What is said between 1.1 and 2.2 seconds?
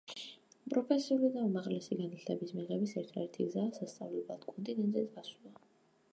და უმაღლესი